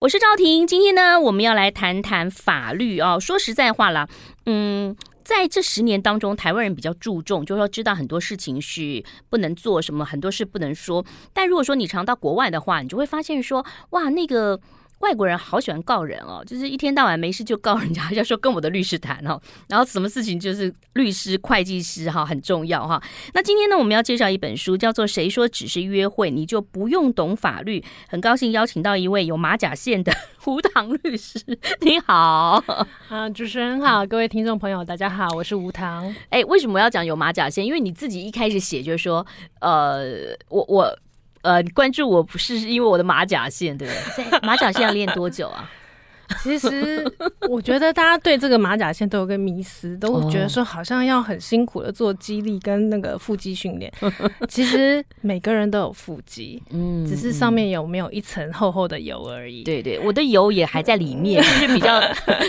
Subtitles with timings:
[0.00, 3.20] 我是赵婷，今天呢，我们要来谈谈法律哦。
[3.20, 4.08] 说实在话啦，
[4.46, 11.04] 嗯，在这十年当中，台湾人比较注重，就是说知道很多事情是不能做什么，很多事不能说。
[11.34, 14.58] 但如果说你常到国外的话，你就会发现说，哇，那个。
[15.00, 23.02] 外国人好喜欢告人哦，就是一天到晚没事就告人家，要说跟我的律师谈哦，然后什么事情就是律师、会计师哈很重要哈。
[23.32, 27.80] 那今天呢，我们要介绍一本书，叫做《谁说只是约会你就不用懂法律》。
[28.08, 31.40] 很高兴邀请到一位有马甲线的胡唐律师，
[31.80, 32.62] 你好
[33.08, 36.14] 啊，主持人好，各位听众朋友大家好，我是吴糖。
[36.28, 37.64] 哎，为什么要讲有马甲线？
[37.64, 39.26] 因为你自己一开始写就是说，
[39.60, 40.98] 呃，我我。
[41.42, 44.40] 呃，关注我不是因为我的马甲线，对不对？
[44.42, 45.70] 马甲线要练多久啊？
[46.44, 47.04] 其实
[47.48, 53.92] 我觉得大家对这个马甲线都有个迷思，都觉得说好像要很辛苦的做肌力跟那个腹肌训练。
[54.48, 59.64] 其实每个人都有腹肌，嗯，只是上面有没有一层厚厚的油而已。
[59.64, 62.00] 对对，我的油也还在里面， 就是比较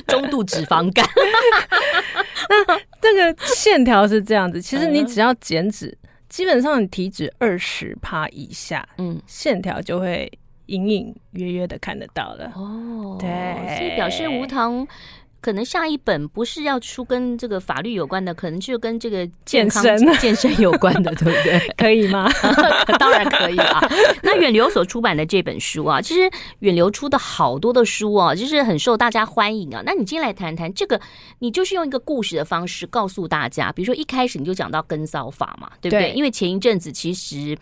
[0.05, 1.03] 中度脂肪肝。
[2.49, 5.97] 那这个线条是这样子，其实你只要减脂。
[6.31, 10.31] 基本上你体脂二十趴以下，嗯，线条就会
[10.67, 12.49] 隐隐约约的看得到了。
[12.55, 14.87] 哦，对，所以表示无糖
[15.41, 21.59] 可能下一本不是要出跟这个法律有关的，可能就跟这个健康健身 健身有关的，对不对？
[21.75, 22.29] 可以吗？
[22.99, 23.81] 当然可以啊。
[24.21, 29.81] 那远流所出版的这本书啊，其实远流出的好多的书啊，就是很受大家欢迎啊。
[29.83, 31.01] 那你今天来谈谈这个，
[31.39, 36.11] 你就是用一个故事的方式告诉大家，比如说一开始你就讲到跟骚法嘛，对不对？
[36.11, 37.57] 对，因为前一阵子其实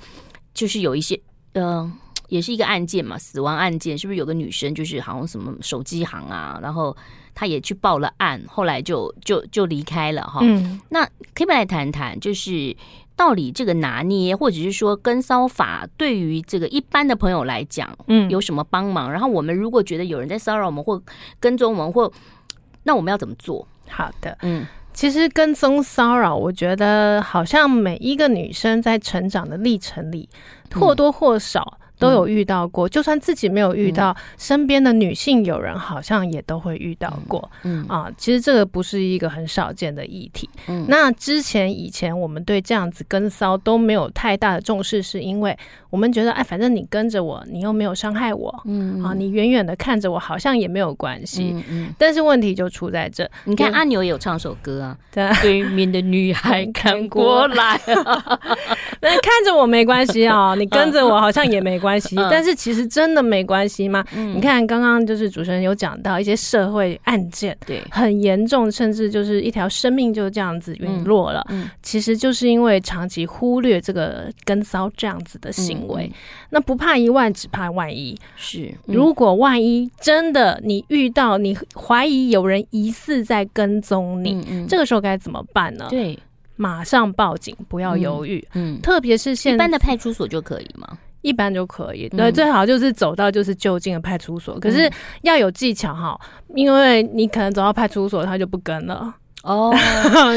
[0.53, 1.19] 就是有一些
[1.53, 1.65] 嗯。
[1.65, 1.93] 呃
[2.29, 6.95] 也是一个案件嘛，死亡案件，是不是有个女生就是好像什么手机行啊，然后
[7.39, 10.41] 她也去报了案，后来就就就离开了哈。
[10.41, 12.75] 嗯，那可以不来谈谈，就是
[13.15, 19.09] 到底这个拿捏，或者是说跟骚法对于这个一般的朋友来讲，嗯，有什么帮忙？
[19.09, 21.01] 然后我们如果觉得有人在骚扰我们或
[21.39, 22.11] 跟踪我们，或
[22.83, 23.65] 那我们要怎么做？
[23.87, 30.27] 好的，嗯，其实跟踪骚扰，我觉得好像每一个女生在成长的历程里，
[30.73, 31.79] 或多或少。
[31.99, 37.51] 都有遇到过，就算自己没有遇到，身边的女性友人好像也都会遇到过。
[37.63, 40.49] 嗯啊，其实这个不是一个很少见的议题。
[40.67, 45.55] 嗯，那之前以前我们对这样子跟骚都没有太大的重视，是因为
[45.89, 51.51] 我们觉得，哎，反正你跟着我，你又没有伤害我，嗯啊，你远远的看着我，好像也没有关系。
[51.53, 51.93] 嗯嗯。
[51.97, 57.79] 但是问题就出在这，你看阿牛也有唱首歌啊，对，对面的女孩 看过来，
[59.01, 62.15] 那看着我没关系啊， 你跟着我好像也没关系。
[62.29, 64.03] 但是其实真的没关系吗？
[64.15, 71.45] 嗯、你看，刚刚就是主持人有讲到一些社会案件，对，很严重，甚至就是一条生命就这样子陨落了。
[71.49, 76.03] 嗯嗯、其实就是因为长期忽略这个跟骚这样子的行为。
[76.05, 76.13] 嗯、
[76.51, 78.17] 那不怕一万，只怕万一。
[78.35, 85.87] 是，嗯、如果万一真的你遇到，你怀疑有人疑似在跟踪你，这个时候该怎么办呢？
[85.89, 86.17] 对，
[86.59, 88.45] 马上报警，不要犹豫。
[88.53, 90.97] 嗯，嗯特别是现在一般的派出所就可以吗？
[91.21, 96.19] 一般就可以，对，最好就是走到就是就近的派出所，嗯、可是要有技巧哈，
[96.55, 99.73] 因为你可能走到派出所，他就不跟了哦，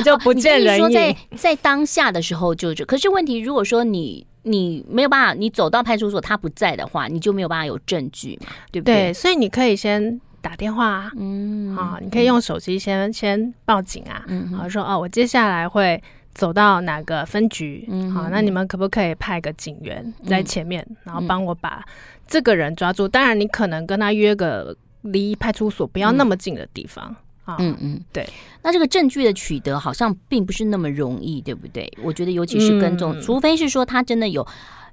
[0.04, 0.84] 就不见人影。
[0.84, 8.94] 哦、 在在当下的时候就就，可是问题如果说你你没有办法，你走到派出所他不在的话，你就没有办法有证据嘛，对不对？
[8.94, 16.02] 对，所以你可以先打电话啊，嗯，啊，你可以用手机先先报警啊，嗯，好说哦，我接下来会。
[16.34, 17.86] 走到哪个分局？
[17.90, 21.84] 嗯，好，那你们可不可以派个警员在前面，嗯、然后帮我把
[22.26, 23.06] 这个人抓住？
[23.06, 27.14] 当然，你可能跟他约个离派出所不要那么近的地方。
[27.44, 28.26] 嗯、啊、嗯，嗯对。
[28.62, 31.86] 那这个证据的取得好像并不是那么容易，对不对？
[32.02, 34.46] 我觉得，尤其是跟踪，嗯、除非是说他真的有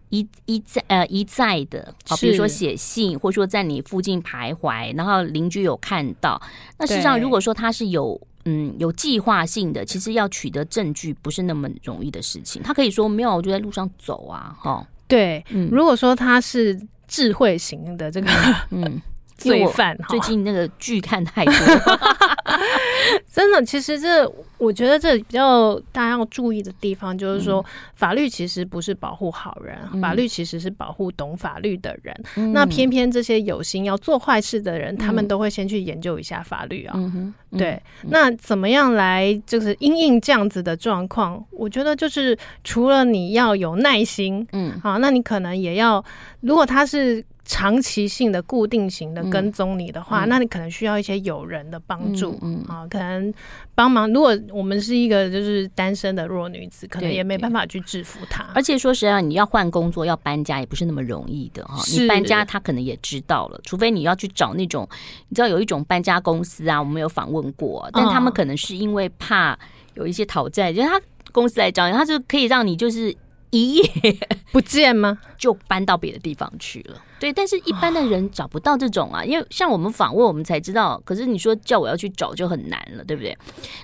[0.09, 6.42] 一一再呃一再的，好，比如说写信，或者说在你附近徘徊，然后邻居有看到。
[6.78, 8.20] 那事实上，如果说他是有。
[8.46, 12.64] 嗯，有计划性的，其实要取得证据不是那么容易的事情。
[12.64, 14.88] 他可以说没有，我就在路上走啊，哈。
[15.09, 18.31] 对，嗯，如果说他是智慧型的这个，
[18.72, 19.00] 嗯。
[19.40, 21.53] 罪犯，最近那个剧看太多，
[23.32, 23.64] 真的。
[23.64, 27.64] 其实这，我觉得这比较大家要注意的地方，就是说，
[27.94, 32.16] 法律其实不是保护好人，嗯、法律其实是保护懂法律的人。
[32.38, 36.94] 嗯、那偏偏这些有心要做坏事的人，嗯、他们都会先去研究一下法律啊。
[36.96, 41.44] 嗯、对，那怎么样来就是因应这样子的状况？
[41.52, 46.03] 我觉得就是除了你要有耐心，嗯，好，那你可能也要，
[46.41, 47.23] 如果他是。
[47.52, 53.34] 长期性的、固定型的跟踪你的话，嗯、那你可能需要一些友人的帮助，嗯，可能
[53.75, 54.11] 帮忙。
[54.11, 58.46] 如果我们是一个就是单身的弱女子，可能也没办法去制服他。
[58.55, 61.81] 而且说实在，你要换工作、要搬家也不是那么容易的哈。
[61.91, 64.87] 你搬家，他可能也知道了，除非你要去找那种，
[65.28, 69.57] 你知道有一种搬家公司啊，我们有访问过，但他们可能是因为怕
[69.93, 71.01] 有一些讨债，就是他
[71.31, 73.16] 公司来找你，他就可以让你就是。
[73.51, 73.84] 一夜
[74.51, 75.17] 不见吗？
[75.37, 76.96] 就搬到别的地方去了。
[77.19, 81.01] 对，但是一般的人找不到这种啊，因为像我们访问，我们才知道。
[81.03, 83.37] 可是你说叫我要去找就很难了，对不对？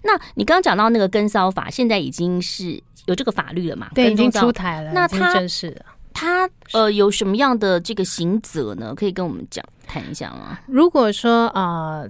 [0.04, 3.90] 那你刚刚讲到那个跟骚法，现在已经是有这个法律了嘛？
[3.94, 4.92] 对，已经出台了。
[4.94, 8.94] 那他正式的，他呃有什么样的这个刑责呢？
[8.96, 10.60] 可以跟我们讲谈一下吗？
[10.68, 12.02] 如果说啊。
[12.02, 12.10] 呃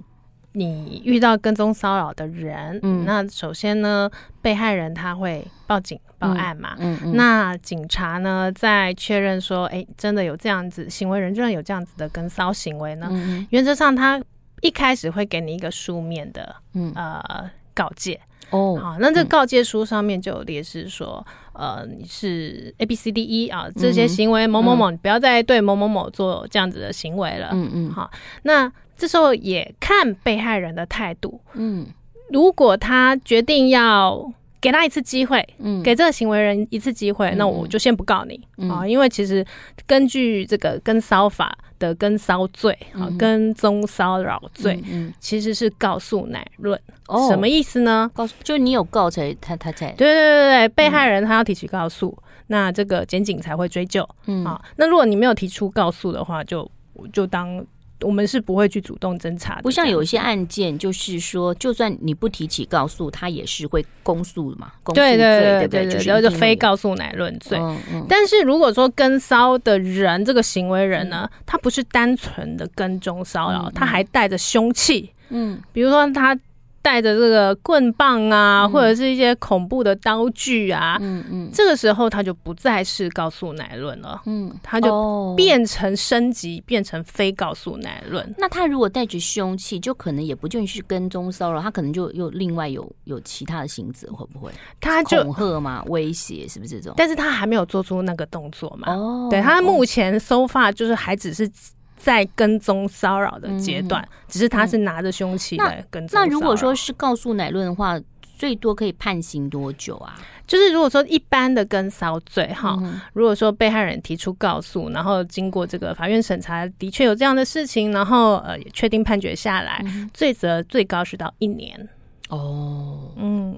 [0.58, 4.10] 你遇到跟踪骚扰的人，嗯，那首先呢，
[4.40, 13.06] 被害人他会报警报案嘛，嗯，嗯，嗯，那警察呢在确认说，哎、欸，真的有这样子行为人，真的有这样子的跟骚行为呢，
[13.50, 14.18] 原则上他
[14.62, 18.18] 一开始会给你一个书面的，嗯，呃，告诫。
[18.48, 21.22] 哦，好，那这个告诫书上面就有列示说，
[21.52, 28.10] 呃，你是 A B C D E 啊，这些行为某某某，你不要再对某某某做这样子的行为了，嗯嗯，好，
[28.44, 28.72] 那。
[28.96, 31.86] 这时候也看被害人的态度，嗯，
[32.30, 39.44] 如果他决定要给他一次机会，嗯，给这个行为人一次机会，嗯，那我就先不告你，嗯，啊，因为其实
[39.86, 48.10] 根据这个跟骚法的跟骚罪啊，嗯，跟踪骚扰罪，嗯，其实是告诉乃论，哦，什么意思呢？
[48.14, 56.68] 告诉就你有告才他他才对对对对，被害人他要提起告诉，嗯，那这个检警才会追究，嗯，啊，那如果你没有提出告诉的话，就
[57.12, 57.64] 就当。
[58.02, 67.58] 我们是不会去主动侦查的，不像有一些案件，就是说，就算你不提起告诉，他也是会公诉嘛，公诉罪，对对对然后，就非告诉乃论罪。
[67.58, 68.06] 嗯嗯。
[68.08, 76.38] 但是如果说跟骚的人这个行为人呢，他不是单纯的跟踪骚扰，他还带着凶器，嗯，比如说他。
[76.86, 88.32] 带着这个棍棒啊，嗯、或者是一些恐怖的刀具啊，嗯嗯，这个时候他就不再是告诉乃论了，嗯，他就变成升级，哦、变成非告诉乃论。
[88.38, 94.52] 那他如果带着凶器，就可能也不就是跟踪骚扰，他可能就又另外有有其他的性质，会不会？
[94.80, 96.94] 他就恐吓嘛，威胁是不是这种？
[96.96, 98.94] 但是他还没有做出那个动作嘛？
[98.94, 101.50] 哦，对，他目前 so far 就是还只是。
[101.96, 106.20] 在跟踪骚扰的阶段，嗯，只是他是拿着凶器来跟踪。
[106.20, 108.00] 那如果说是告诉乃论的话，
[108.36, 110.14] 最多可以判刑多久啊？
[110.46, 121.88] 就是如果说一般的跟骚罪哈，嗯，如果说被害人提出告诉，然后经过这个法院审查，的确有这样的事情，然后呃也确定判决下来，嗯，罪责最高是到一年。
[122.28, 123.56] 哦，嗯，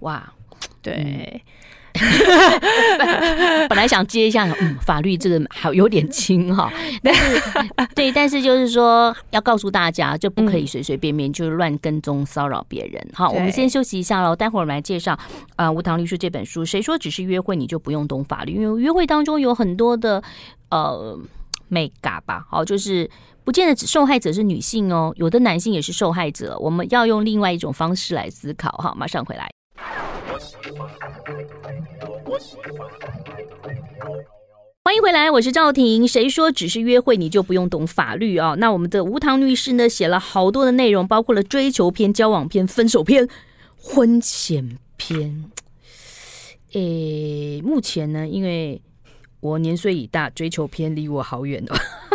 [0.00, 0.32] 哇，
[0.82, 1.40] 对。
[2.00, 6.70] 嗯 本来想接一下，嗯，法律这个好有点轻哈，
[7.02, 7.42] 但是
[7.94, 13.04] 对，但是就是说要告诉大家，就不可以随随便便就乱跟踪骚扰别人。
[13.12, 15.18] 好，我们先休息一下喽，待会儿我们来介绍
[15.56, 16.64] 呃无糖律师这本书。
[16.64, 18.54] 谁说只是约会你就不用懂法律？
[18.54, 20.22] 因为约会当中有很多的
[20.70, 21.18] 呃
[21.68, 23.08] 美嘎吧，好，就是
[23.44, 26.56] 不见得受害者是女性哦，有的男性也是受害者。
[26.60, 29.48] 我们要用另外一种方式来思考哈，马上回来。
[34.82, 36.06] 欢迎回来，我是赵婷。
[36.06, 38.54] 谁说只是约会你就不用懂法律啊？
[38.58, 43.28] 那我们的吴唐律师呢，写了好多的内容，包括了追求篇、交往篇、分手篇、
[43.78, 45.44] 婚前篇。
[46.72, 48.82] 诶，目前呢，因为
[49.40, 51.74] 我年岁已大，追求篇离我好远哦，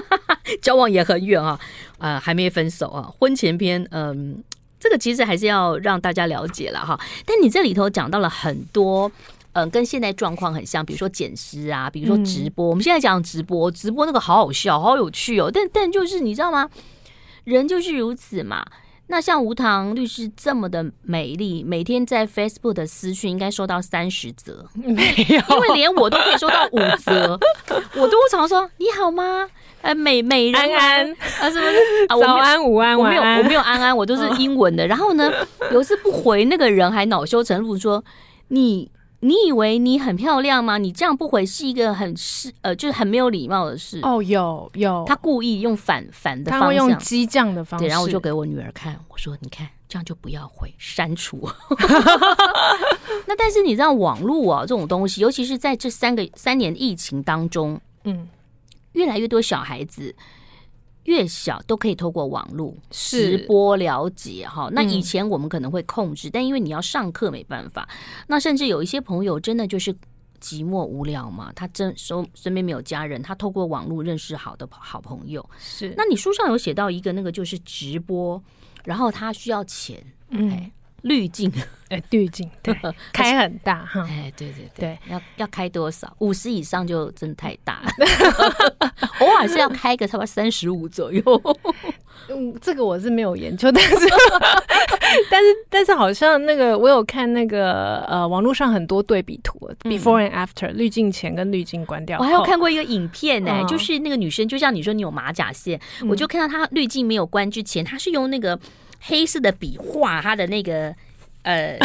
[0.62, 1.60] 交往也很远啊，
[1.98, 3.12] 啊、呃，还没分手啊。
[3.18, 4.44] 婚前篇，嗯。
[4.82, 9.10] 这个其实还是要让大家了解了哈，但你这里头讲到了很多，
[9.54, 12.68] 嗯，跟现在状况很像，比如说捡尸啊，比如说直播。
[12.68, 15.52] 嗯、我们现在讲直播，直播那个好好笑，好有趣哦。
[15.54, 16.68] 但但就是你知道吗？
[17.44, 18.66] 人就是如此嘛。
[19.08, 27.38] 那像吴糖律师这么的美丽，每天在 Facebook 的私讯应该收到三十则， 没有，因为连我都可以收到五则，
[27.96, 29.50] 我都常说你好吗？
[29.82, 31.68] 呃，美美人安，安啊，什么
[32.08, 32.18] 啊？
[32.20, 34.86] 早安、午安、我没有，我没有安安，我都是英文的。
[34.88, 35.32] 然后呢，
[35.72, 38.04] 有一次不回那个人还恼羞成怒说
[38.50, 40.78] ：“你你以为你很漂亮吗？
[40.78, 47.86] 你这样不回是一个很是呃，就是很没有礼貌的事。”哦，有有，他故意用反反的方向，他会用激将的方式。
[47.86, 51.50] 对，然后我就给我女儿看，我说：“你看，这样就不要回，删除。”
[53.26, 58.28] 那但是你知道网络啊这种东西，尤其是在这三个三年疫情当中，嗯。
[58.94, 60.16] 越来越多小孩子
[61.06, 64.70] 越小都可以透过网络直播了解哈。
[64.72, 67.90] 那以前我们可能会控制，但因为你要上课没办法。
[68.28, 69.94] 那甚至有一些朋友真的就是
[70.40, 75.48] 寂寞无聊嘛，他真身身边没有家人，他透过网络认识好的好朋友。
[75.58, 78.42] 是，那你书上有写到一个那个就是直播，
[78.84, 80.72] 然后他需要钱，嗯。
[81.02, 81.52] 滤镜，
[81.90, 82.76] 哎，滤镜 对，
[83.12, 86.12] 开很大哈，哎，对对对，要要开多少？
[86.20, 87.82] 五十以上就真的太大，
[89.20, 91.24] 偶尔是要开个差不多三十五左右。
[92.30, 93.96] 嗯，这个我是没有研究，但是
[95.30, 102.20] 但是但是好像那个我有看那个呃网络上很多对比图，before and after，滤镜前跟滤镜关掉。
[102.20, 108.58] 我还有看过一个影片呢，就是那个女生，就像你说你有马甲线，我就看到她滤镜没有关之前，她是用那个。
[109.02, 110.94] 黑色的笔画他的那个
[111.44, 111.78] 呃，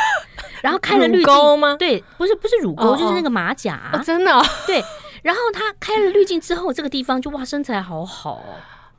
[0.62, 1.76] 然后开了滤镜吗？
[1.78, 4.44] 对，不是不是乳沟，oh, 就是那个马甲，啊，oh, 真的，哦。
[4.66, 4.82] 对。
[5.22, 8.56] 然后他开了滤镜之后，这个地方就哇，身材好好哦。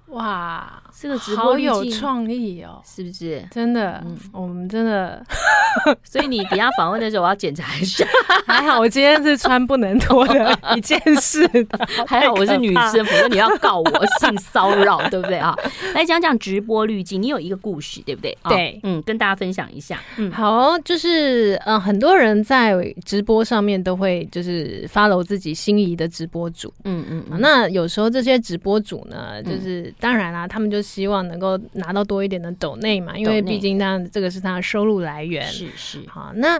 [0.07, 3.43] 哇，这个直播有创意哦，是不是？
[3.51, 5.21] 真的，嗯、我们真的，
[6.01, 8.05] 所以你等下访问的时候，我要检查一下。
[8.47, 15.53] 还好我今天是穿不能脱的一件事的， 还好我是女生，否则你要告我性骚扰，对不对啊？
[15.93, 18.37] 来讲讲直播滤镜，你有一个故事，对不对？
[18.47, 19.99] 对，嗯，跟大家分享一下。
[20.15, 29.93] 嗯，好，就是呃，很多人在直播上面都会就是 follow 自己心仪的直播主，嗯嗯，嗯，那有时候这些直播主呢，就是。
[29.99, 35.43] 当然啦，他们就希望能够拿到多一点的抖内嘛，因为毕竟他这个是他的收入来源。
[35.45, 36.59] 是是，好，那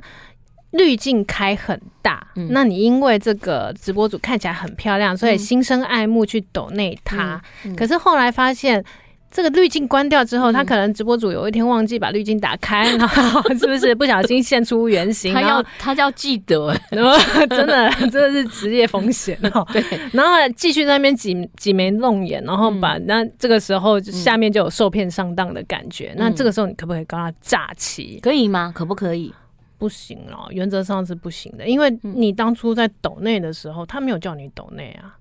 [0.72, 8.84] 滤镜开很大，嗯，那你因为这个直播主看起来很漂亮，所以心生爱慕去抖内他，嗯嗯，可是后来发现。
[9.34, 15.34] 这个滤镜关掉之后，他可能直播主有一天忘记把滤镜打开， 然后是不是不小心现出原形？
[15.34, 19.68] 他要他要记得， 然后真的 真的是职业风险哦。
[19.74, 26.16] 对，然后继续在那边挤挤眉弄眼，然后把、嗯、那这个时候下面就有受骗上当的感觉、嗯。
[26.20, 28.20] 那这个时候你可不可以告他诈欺？
[28.22, 28.72] 可以吗？
[28.76, 29.34] 可不可以？
[29.80, 35.18] 不行哦，原则上是不行的，因为你当初在抖内的时候，他没有叫你抖内啊。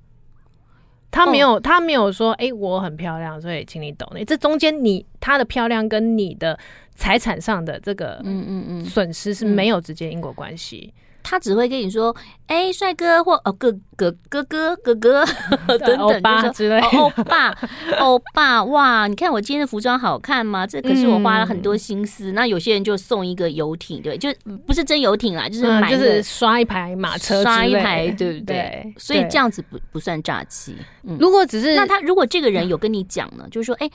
[1.12, 4.24] 他没有，他没有说，哎、欸，我很漂亮，所以请你抖内。
[4.24, 6.58] 这中间，你他的漂亮跟你的
[6.96, 10.92] 财产上的这个，嗯嗯嗯，损失是没有直接因果关系。
[11.22, 12.14] 他只会跟你说
[12.46, 15.24] ：“哎、欸，帅哥，或哦哥哥哥哥哥哥
[15.66, 17.54] 等等，欧巴之类，欧巴
[17.98, 19.06] 欧巴，哇！
[19.06, 20.66] 你看我今天的服装好看吗？
[20.66, 22.32] 这可是我花了很多心思。
[22.32, 24.28] 嗯、那有些人就送一个游艇，对，就
[24.66, 28.56] 不是真游艇啦，就是买、嗯、就是刷一排马车，刷一排，对不对？
[28.56, 30.76] 对，所以这样子不不算诈欺。
[31.04, 33.92] 嗯、如果只是那他如果这个人有跟你讲呢，就是说，哎、欸。”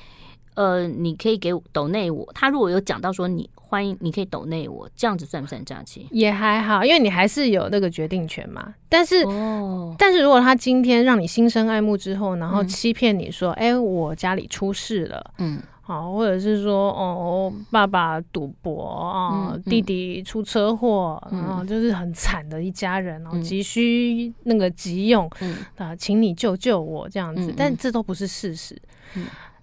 [0.58, 2.28] 呃，你可以给我抖内我。
[2.34, 6.08] 他如果有讲到说你欢迎，你可以抖内我，这样子算不算诈欺？
[6.10, 8.74] 也还好，因为你还是有那个决定权嘛。
[8.90, 27.52] 但是，哦、但是如果他今天让你心生爱慕之后，然后欺骗你说，哎、嗯欸，我家里出事了，嗯，好，或者是说，哦，爸爸赌博啊、嗯，弟弟出车祸，然、嗯、后就是很惨的一家人，然后急需那个急用，嗯啊，请你救救我这样子。
[27.52, 28.76] 嗯、但这都不是事实。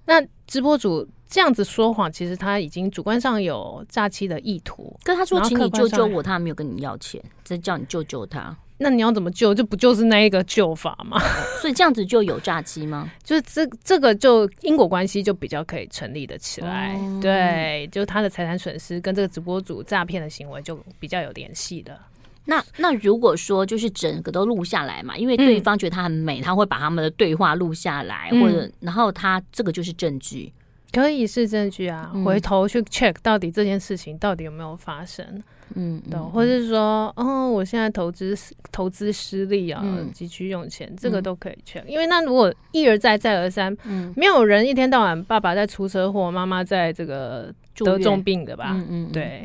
[0.07, 4.95] 嗯那直播主这样子说谎，其实他已经主观上有诈欺的意图。
[5.03, 8.57] 跟他说，请你救救我，他还没有跟你要钱，只叫你救救他。
[8.77, 9.55] 那你要怎么救？
[9.55, 11.19] 这不就是那一个救法吗？
[11.63, 13.11] 所以这样子就有诈欺吗？
[13.23, 16.95] 就是这这个就因果关系就比较可以成立的起来。
[17.01, 21.99] 嗯、对，就他的财产损失跟这个直播主诈骗的行为就比较有联系的。
[22.47, 30.53] 那那如果说就是整个都录下来嘛，因为对方觉得他很美，嗯、他会把他们的对话录下来，或者然后他这个就是证据，
[30.93, 32.11] 可以是证据啊。
[32.15, 35.43] 嗯、回头去 check 到底这件事情到底有没有发生，
[35.75, 38.37] 嗯，对，或者是说，哦，我现在投资
[38.71, 39.83] 投资失利啊，
[40.13, 41.91] 急、嗯、需用钱，这个都可以 check、嗯。
[41.91, 47.51] 因为那如果一而再再而三，嗯，没有人一天到晚爸爸在出车祸，妈妈在这个。
[47.83, 49.45] 得重病的吧，嗯嗯，对。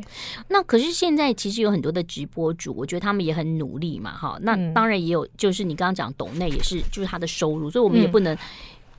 [0.50, 4.38] 那可是现在其实有很多的直播主，我觉得他们也很努力嘛，哈。
[4.42, 8.38] 那当然也有，就是你刚刚讲抖内也是，就是他的收入，所以我们也不能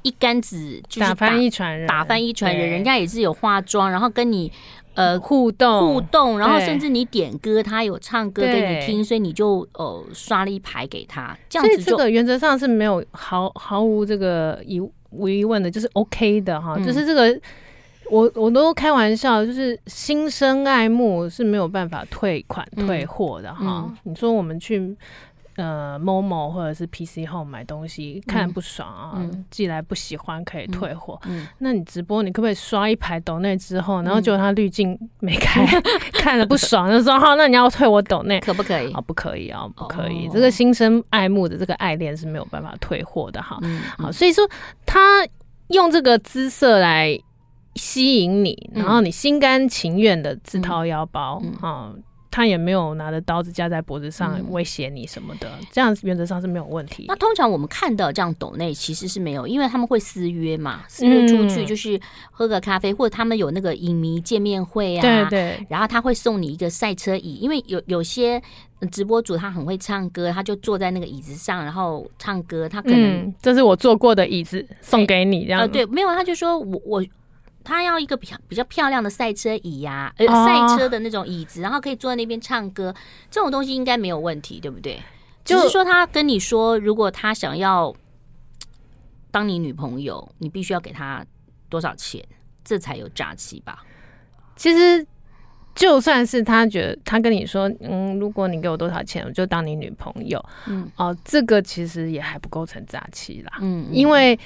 [0.02, 2.70] 一竿子就是打，翻一船人，打翻一船人。
[2.70, 4.50] 人家也是有化妆，然后跟你
[4.94, 11.36] 呃互动互动，然后甚至你点歌，他有唱歌给你听，所以你就呃刷了一排给他。
[11.48, 17.40] 这样子这个原则上是没有毫毫无这个疑无疑问的，就是 OK 的哈，就是这个。
[18.10, 23.90] 我我都开玩笑，就是心生爱慕是没有办法退款退货的哈。
[24.02, 24.96] 你说我们去
[25.56, 31.20] 呃 Momo 或者是 PC Home 买东西，看不爽啊、嗯，寄来不喜欢可以退货。
[31.58, 35.82] 那你直播，你可不可以刷一排抖内之后，然后结果他滤镜没开，嗯、
[36.14, 38.92] 看了不爽 就说好，那你要退我抖内，可不可以？
[38.92, 40.26] 啊，不可以啊，不可以。
[40.26, 43.80] 哦、这个心生爱慕的这个爱恋是没有办法退货的哈、嗯。
[43.98, 44.48] 好，所以说
[44.84, 45.24] 他。
[45.72, 47.16] 用这个姿色来
[47.74, 51.92] 吸引你，然后你心甘情愿的自掏腰包啊。
[52.32, 57.06] 他也没有拿着刀子架在脖子上威胁你什么的，嗯、这样原则上是没有问题。
[57.08, 62.00] 那通常我们看到这样抖内其实是没有，因为他们会私约嘛，私约出去就是
[62.30, 65.66] 喝个咖啡，嗯、或者他们有那个影迷见面会啊，对对。
[65.68, 68.40] 然后他会送你一个赛车椅，因为有有些
[68.92, 72.68] 直播主他很会唱歌，他就坐在那个椅子上，然后唱歌。
[72.68, 75.62] 他可能、嗯、这是我坐过的椅子，送给你这样。
[75.62, 77.04] 呃，对，没有，他就说我我。
[77.70, 82.92] 他要一个比较比较漂亮的赛车椅呀、啊，呃，赛车的那种椅子，然后可以坐在那边唱歌，
[83.30, 85.00] 这种东西应该没有问题，对不对？
[85.44, 87.94] 就是说，他跟你说，如果他想要
[89.30, 91.24] 当你女朋友，你必须要给他
[91.68, 92.20] 多少钱，
[92.64, 93.84] 这才有诈欺吧？
[94.56, 95.06] 其实，
[95.72, 104.36] 就算是他觉得他跟你说，嗯，如果你给我多少钱，我就当你女朋友，嗯，哦，这个其实也还不构成诈欺啦，嗯，因为。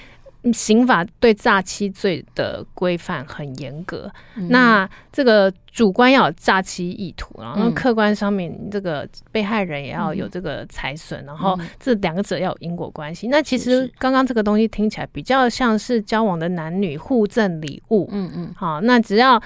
[0.53, 13.27] 刑法对诈欺罪的规范很严格，嗯、那这个主观要有诈欺意图，然后客观上面这个被害人也要有这个财损，嗯、然后这两个者要有因果关系。
[13.29, 19.43] 嗯、那其实刚刚这个东西听起来比较像是交往的男女互赠礼物，嗯嗯，好，那只要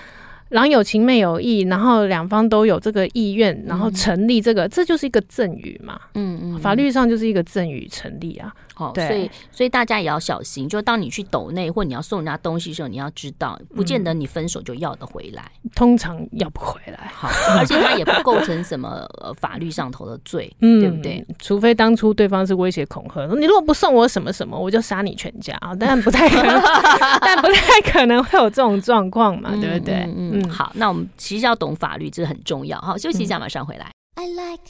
[0.50, 8.52] 郎有情妹有意，然后两方都有这个意愿，然后成立这个，嗯、这就是一个赠与嘛，嗯嗯，法律上就是一个赠与成立啊。
[8.78, 17.10] 哦，所以所以大家也要小心，就当你去抖内或你要送人家东西的时候，你要知道，不见得你分手就要得回来，嗯、通常要不回来。
[17.14, 19.06] 好，而且他也不构成什么
[19.40, 21.26] 法律上头的罪， 嗯、对不对？
[21.38, 25.74] 除非当初对方是威胁恐吓，说你如果不送我什么什么，我就杀你全家啊！
[25.74, 26.60] 但不太可能，
[27.20, 29.94] 但不太可能会有这种状况嘛，对不对？
[29.94, 32.80] 嗯，嗯，嗯，好，那我们其实要懂法律，这很重要。
[32.80, 33.90] 好，休息一下，马上回来。
[34.14, 34.64] I like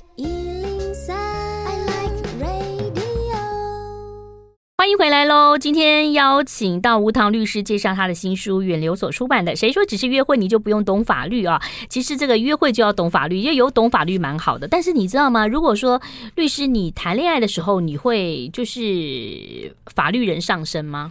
[4.81, 5.59] 欢迎回来喽！
[5.59, 11.61] 今天邀请到吴唐律师介绍他的新书，远流所出版的《谁说只是约会你就不用懂法律啊》。
[11.89, 14.69] 其实这个约会就要懂法律，因为有懂法律蛮好的。
[14.69, 15.49] 但是你知道吗？
[15.49, 16.01] 如果说
[16.37, 21.11] 律师你谈恋爱的时候，你会就是法律人上身吗？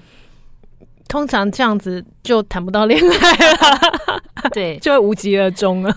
[1.09, 4.21] 通常这样子就谈不到恋爱了，
[4.53, 5.93] 对， 就会无疾而终了。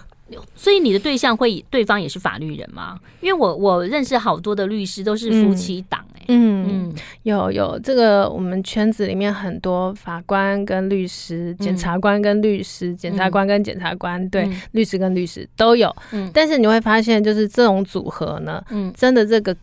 [0.54, 2.98] 所以你的对象会对方也是法律人吗？
[3.20, 6.94] 因为我我认识好多的律师都是夫妻档哎、欸，嗯嗯，
[7.24, 15.94] 有有这个我们圈子里面很多法官跟律师，检察官跟律师，检察官跟检察官，对，律师跟律师都有。
[16.12, 19.54] 嗯，但是你会发现，就是这种组合呢，嗯，真的这个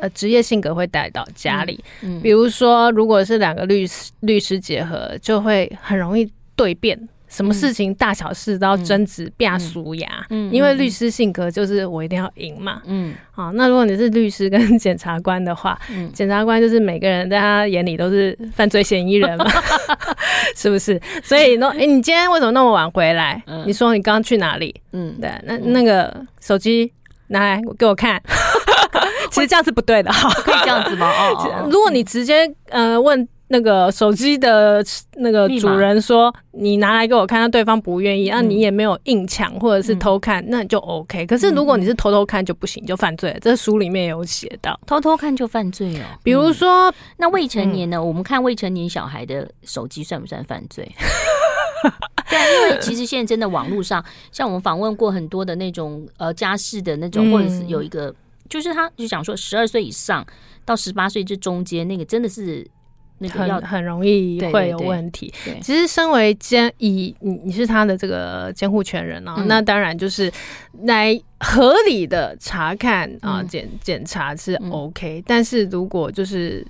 [0.00, 1.78] 呃职业性格会带到家里。
[2.02, 7.08] 嗯，比如说，如果是两个律师律师结合，就会很容易对辩。
[7.30, 10.08] 什么事情大小事都要争执，变输牙。
[10.30, 12.82] 嗯，因为律师性格就是我一定要赢嘛。
[12.86, 19.46] 嗯，好，那如果你是律师跟 检察官的话，嗯，检察官就是每个人在他眼里都是犯罪嫌疑人嘛，
[20.56, 21.00] 是不是？
[21.22, 23.40] 所以那哎、 欸，你今天为什么那么晚回来？
[23.46, 24.74] 嗯，你说你刚刚去哪里？
[24.92, 26.92] 嗯，对，那那个手机
[27.28, 28.20] 拿来给我看。
[29.30, 31.08] 其实这样是不对的，哈，可以这样子吗？
[31.08, 33.26] 哦，如果你直接呃问。
[33.52, 34.80] 那个手机的
[35.16, 41.26] 那个主人说：“你拿来给我看，那对方不愿意，那你也没有硬抢或者是偷看，那你就 OK。
[41.26, 43.40] 可是如果你是偷偷看就不行，就犯罪了。
[43.40, 46.04] 这书里面有写到，偷偷看就犯罪哦。
[46.22, 48.00] 比如说，那未成年呢？
[48.00, 50.88] 我们看未成年小孩的手机算不算犯罪？
[52.30, 58.14] 对，因为其实现在真的网络上，像我们访问过很多的那种呃家事的那种，或者是有一个，
[58.48, 60.24] 就是他就想说十二岁以上
[60.64, 62.64] 到十八岁这中间那个真的是。”
[63.28, 65.32] 很很容易会有问题。
[65.44, 70.32] 对对对，其实，身为监以你你是他的这个监护权人啊，嗯、那当然就是
[70.84, 76.66] 来合理的查看啊检检查是 OK，嗯、但是如果就是。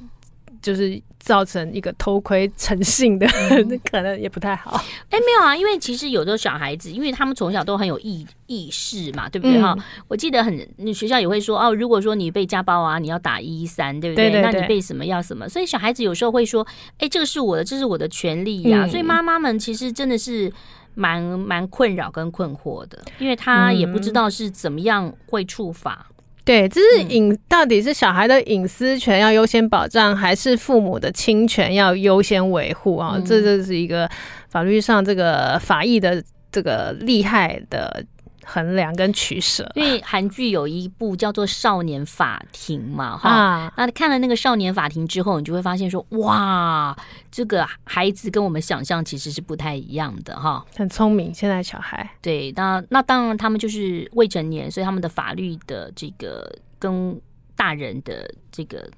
[0.62, 4.72] 就是造成一个偷窥成性的，那、嗯、 可能也不太好。
[5.08, 9.74] 哎、欸，没有啊，因为其实有的小孩子，因为他们从小都很有意意识嘛，对不对哈？
[9.78, 14.30] 嗯、我记得很，你学校也会说哦，如果说你被家暴啊，你要打一一三，对不对？
[14.40, 15.48] 那你被什么要什么？
[15.48, 18.84] 所以小孩子有时候会说，哎、欸，这个是我的，这是我的权利呀、啊。
[18.86, 20.52] 嗯、所以妈妈们其实真的是
[20.94, 26.06] 蛮蛮困扰跟困惑的，因为他也不知道是怎么样会处罚。
[26.44, 33.20] 对，这是隐，到底是小孩的隐私权要优先保障，还是父母的侵权要优先维护啊？
[33.24, 34.09] 这就是一个
[34.48, 38.05] 法律上这个法益的这个厉害的。
[38.44, 46.96] 衡量跟取舍，因为韩剧有一部叫做《少年法庭》嘛，哈、啊，那看了那个《少年法庭》之后，你就会发现说，哇，
[47.31, 57.20] 这个孩子跟我们想象其实是不太一样的，哈，很聪明，现在小孩，对，那那当然他们就是未成年，所以他们的法律的这个跟
[57.55, 58.88] 大人的这个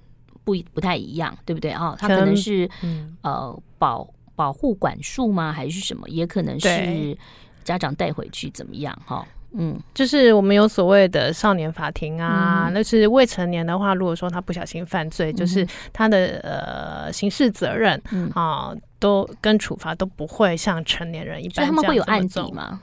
[0.44, 1.96] 不不太一样，对不对啊？
[1.98, 5.52] 他可能是嗯呃保保护管束吗？
[5.52, 6.08] 还是什么？
[6.08, 7.16] 也可能是
[7.64, 8.96] 家长带回去怎么样？
[9.06, 9.26] 哈。
[9.54, 21.66] 嗯，就是我们有所谓的少年法庭啊，嗯、那是未成年的话，如果说他不小心犯罪，嗯、就是他的呃刑事责任、嗯、啊，都跟处罚都不会像成年人一般。
[21.66, 22.80] 他们会有案底吗？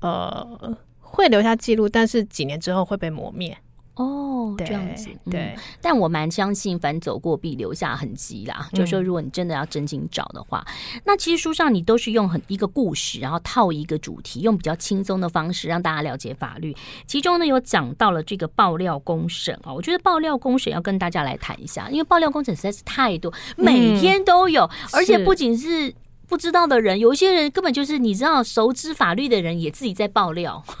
[0.00, 3.56] 呃，会留下记录，但是几年之后会被磨灭。
[3.94, 8.68] 哦，这样子，对，嗯、但我蛮相信，凡走过必留下痕迹啦。
[8.72, 10.66] 嗯、就是说，如果你真的要真心找的话，
[11.04, 16.74] 那其实书上你都是用很一个故事，然后套一个主题，用比较轻松的方式让大家了解法律。
[17.06, 25.94] 其中呢，有讲到了这个爆料公审啊，我觉得爆料公审要跟大家来谈一下，因为爆料公审实在是太多，每天都有，嗯、而且不仅是。
[26.32, 30.64] 不知道的人，有一些人根本就是你知道，熟知法律的人也自己在爆料。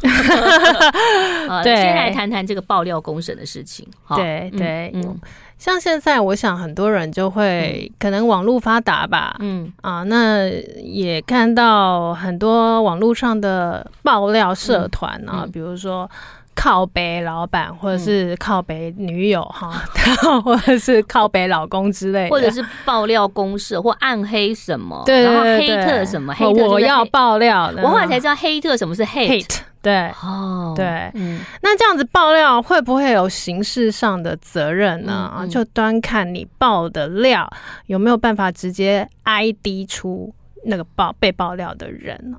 [1.46, 3.86] 呃、对，先来谈谈这个爆料公审的事情。
[4.16, 5.20] 对对，嗯，嗯
[5.58, 10.48] 像现在，我想很多人就会、嗯、可能网络发达吧，嗯啊，那
[10.82, 16.10] 也看到很多网络上的爆料社团啊，嗯嗯、比如说。
[16.54, 19.82] 靠北老板，或者是靠北女友哈，
[20.24, 35.12] 嗯、 或者是靠北老公之类的，或者是爆料公社或暗黑什么，对，然后黑特什么，黑特我要爆料，我后来才知道黑特什么是 hate，, hate 对，哦，对，嗯，那这样子爆料会不会有刑事上的责任呢？
[35.12, 37.50] 啊、嗯，嗯、就端看你爆的料
[37.86, 40.32] 有没有办法直接 ID 出
[40.66, 42.36] 那个爆被爆料的人。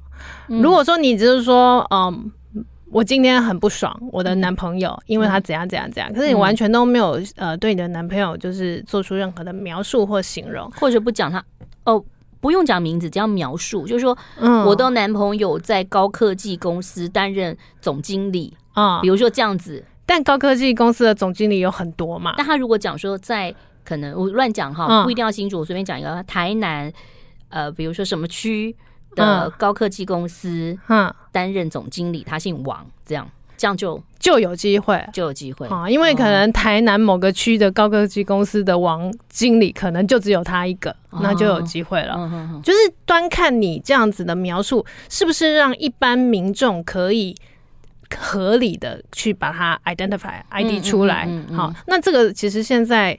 [0.47, 2.31] 嗯、如果说你只是说，嗯。
[2.93, 6.13] 我今天很不爽，我的男朋友，嗯、因为他怎样怎样怎样。
[6.13, 11.43] 可是你完全都没有呃，对你的男朋友就是做出任何的描述或形容，或者不讲他
[11.85, 12.01] 哦，
[12.39, 19.83] 不用讲名字，只要描述，就是说，嗯，我的男朋友在高科技公司担任总经理啊，嗯、比如说这样子。
[20.05, 22.35] 但高科技公司的总经理有很多嘛？
[22.37, 23.53] 但他如果讲说在
[23.83, 26.93] 可能我乱讲哈，不一定要清楚，我随便讲一个台南，
[27.49, 28.75] 呃，比如说什么区。
[29.15, 33.29] 的高科技公司，嗯，担任总经理，他姓王，这样。
[33.55, 35.65] 这样就就有机会，就有机会。
[35.67, 42.29] 啊，因为可能台南某个区的高科技公司的王经理，可能就只有他一个，那就有机会了。
[42.61, 47.33] 就是端看你这样子的描述，是不是让一般民众可以
[48.17, 51.29] 合理的去把它 identify ID 出来？
[51.55, 53.17] 好，那这个其实现在。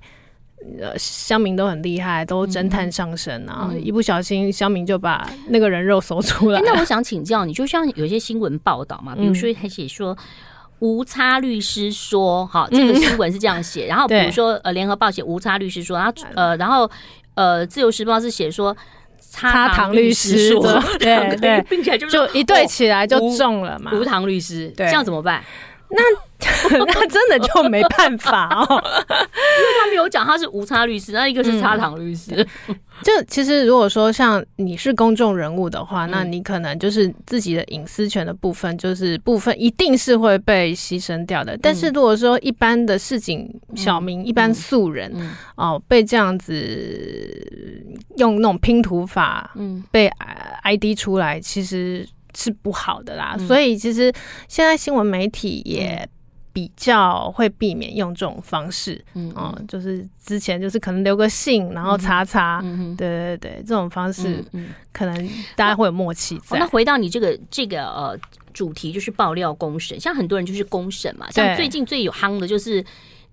[0.81, 3.68] 呃，乡民都很厉害，都侦探上身啊！
[3.70, 6.64] 嗯、一不小心，乡民就把那个人肉搜出来、欸。
[6.64, 10.16] 那我想请教你，就像有些新闻报道嘛，比如说他写说
[10.79, 13.87] 吴差律师说，哈，这个新闻是这样写。
[13.87, 16.90] 嗯、 然后比如说呃，联合报写吴差律师说，然后呃，然后
[17.35, 18.74] 呃，自由时报是写说
[19.31, 20.62] 叉唐律师说，
[20.98, 23.92] 对 对，并且就就一对起来就中了嘛。
[23.94, 25.44] 吴唐律师，对，这样怎么办？
[25.94, 26.02] 那
[26.87, 32.46] 那真的就没办法哦， 因为他没有讲他是无差律师，那一个是差堂律师。
[32.68, 41.54] 嗯、就其实如果说像你是公众人物的话，嗯、那你可能就是自己的隐私权的部分，就是部分一定是会被牺牲掉的。
[41.54, 46.54] 嗯、但是如果说一般的市井小民、嗯、一般素人、嗯、哦，被这样子
[48.16, 50.11] 用那种拼图法，嗯，被
[50.62, 52.07] ID 出来，其实。
[52.37, 54.12] 是不好的啦，嗯、所以其实
[54.49, 56.09] 现在新闻媒体也
[56.53, 66.57] 比较会避免用这种方式，嗯，就是之前就是可能留个信，然后查查，嗯，对对对，这种方式，嗯，可能大家会有默契在。
[66.57, 68.18] 哦、那回到你这个这个呃
[68.53, 72.85] 主题，就是爆料公审，像很多人就是公审嘛，像最近最有夯的就是。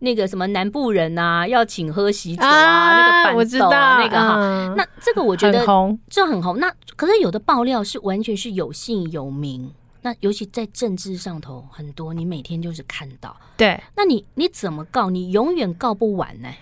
[0.03, 6.57] 那个什么南部人啊，要请喝喜酒啊，啊那个板豆那个哈，嗯、那这个我觉得这很红，这很红。
[6.57, 13.37] 那可是有的爆料是完全是有姓有名，那尤其在政治上头很多，你每天就是看到。
[13.55, 15.11] 对，那你你怎么告？
[15.11, 16.57] 你永远告不完呢、欸。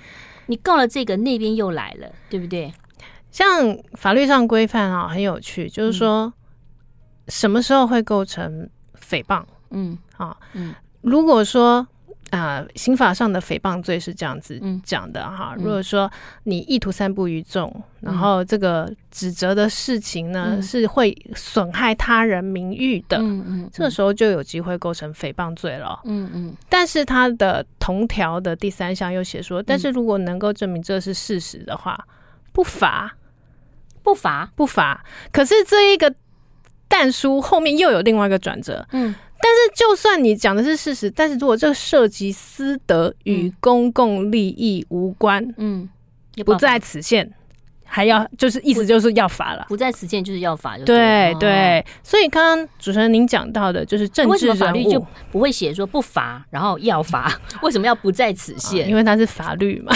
[0.47, 2.73] 你告了这个，那边又来了，对不对？
[3.31, 6.33] 像法律上规范啊，很有趣，就是说、嗯、
[7.29, 9.45] 什么时候会构成诽谤？
[9.69, 11.87] 嗯，啊，嗯，如果说。
[12.31, 15.55] 啊、呃，刑法上的诽谤罪是这样子讲的哈。
[15.57, 16.11] 嗯、如果说
[16.43, 25.99] 你意图散布于众，嗯、然后这个指责的事情呢、嗯、是会损害他人名誉的，嗯嗯、这个时候就有机会构成诽谤罪了。
[26.05, 26.55] 嗯嗯。
[26.69, 31.99] 但是他的同条的第三项又写说，嗯、但是如果能够证明这是事实的话，
[32.53, 33.15] 不罚，
[34.03, 35.03] 不罚，不罚。
[35.31, 36.13] 可是这一个
[36.87, 38.87] 但书后面又有另外一个转折。
[38.91, 39.15] 嗯。
[39.41, 45.87] 但是，就算你讲的是事实，但是如果这涉及私德与公共利益无关，嗯，
[46.45, 47.31] 不在此限，
[47.85, 50.77] 还要就是意思就是要罚了，不在此限就是要罚。
[50.79, 57.31] 对对，对，所以刚刚主持人您讲到的就是政治法律就不会写说不罚，然后要罚，
[57.63, 58.87] 为什么要不在此限？
[58.87, 59.91] 因为它是法律嘛，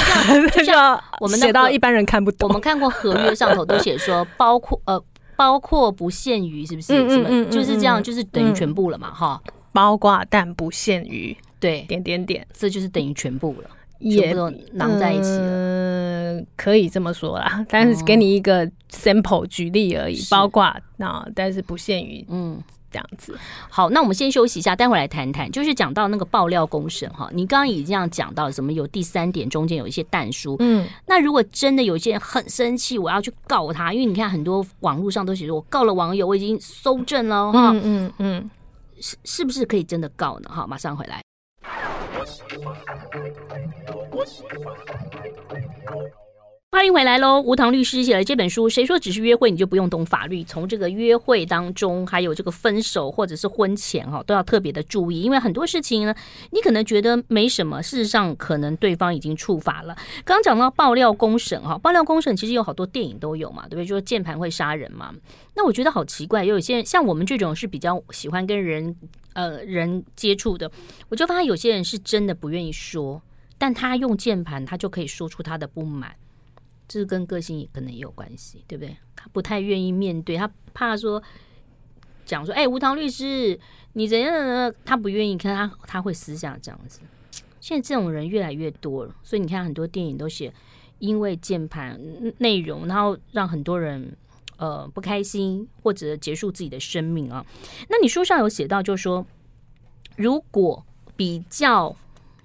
[0.54, 2.48] 就像 我们写到一般人看不懂。
[2.48, 5.04] 我们看过合约上头都写说包括呃
[5.36, 7.10] 包括不限于是不是？
[7.10, 9.42] 什么就是这样，就是等于全部了嘛哈。
[9.72, 13.70] 包括但不限于，对，点点点，这就是等于全部了。
[14.00, 17.66] 也都囊在一起了，嗯，可以这么说啦。
[17.70, 22.62] 但是给你一个 sample 举例而已，包括那，但是不限于嗯
[22.94, 23.36] 这样子。
[23.70, 25.50] 好，那我们先休息一下，待会儿来谈谈。
[25.52, 28.72] 就是讲到那个爆料公审哈，你刚刚已经这样讲到什么？
[28.74, 30.56] 有第三点，中间有一些但书。
[30.60, 37.72] 嗯，那如果真的有些人很生气，我要去告他，因为你看很多网络上都写说我告了网友，我已经搜证了哈。
[37.72, 38.50] 嗯嗯嗯，
[39.00, 40.50] 是是不是可以真的告呢？
[40.50, 41.22] 哈，马上回来。
[45.90, 46.23] 欢
[46.74, 47.40] 欢迎回来喽！
[47.40, 50.44] 吴唐律师写了这本书，谁说只是约会你就不用懂法律？
[50.44, 56.16] 从这个约会当中，还有这个分手或者是婚前哈，都要特别的注意，因为很多事情呢，
[56.50, 59.96] 你可能觉得没什么，事实上可能对方已经触法了。
[60.26, 63.86] 刚讲到爆料公审哈，爆料公审其实有好多电影都有嘛，对不对？
[63.86, 65.14] 就是键盘会杀人嘛。
[65.54, 68.96] 那我觉得好奇怪，有一些人像我们这种是比较喜欢跟人
[69.34, 70.72] 呃人接触的，
[71.10, 73.22] 我就发现有些人是真的不愿意说。
[73.60, 76.14] 但他用键盘，他就可以说出他的不满，
[77.00, 78.96] 是跟个性也可能也有关系，对不对？
[79.16, 81.22] 他不太愿意面对，他怕说
[82.26, 83.60] 讲说，哎，无糖律师，
[83.94, 84.74] 你怎样呢？
[84.86, 87.00] 他不愿意，看他他会私下这样子。
[87.60, 90.54] 现在这种人越来越多了，所以你看很多电影都写，
[91.00, 92.00] 因为键盘
[92.38, 94.16] 内容，然后让很多人
[94.58, 97.46] 呃不开心，或者结束自己的生命啊。
[97.90, 99.26] 那你书上有写到，就是说
[100.16, 101.96] 如果比较。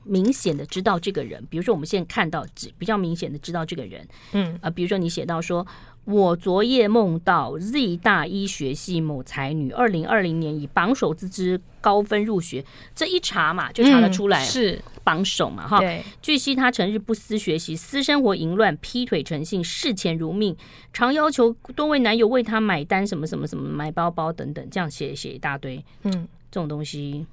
[0.09, 2.47] 明显的知道这个人，比如说我们现在看到
[2.79, 4.59] 比较明显的知道这个人，嗯。
[4.63, 5.67] 啊，比如说你写到说，
[6.05, 14.83] 我昨夜梦到 Z 大医学系某才女，二零二零年以榜首之姿高分入学，这一查嘛就查得出来是。
[15.05, 15.81] 榜首嘛哈。
[16.21, 20.55] 据悉他成日不思学习，私生活淫乱，劈腿成性，视钱如命，
[20.93, 26.13] 常要求多位男友为他买单，什么什么什么买包包等等，这样写写一大堆，嗯，
[26.51, 27.27] 这种东西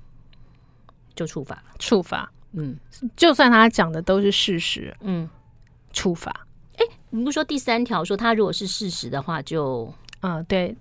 [1.16, 2.32] 就触法了，触法。
[2.56, 2.78] 嗯，
[3.16, 5.30] 就算他讲的都是事实，嗯，
[5.94, 6.32] 处罚。
[6.78, 10.76] 哎，你不说第三条说他如果是事实的话就，就嗯，对，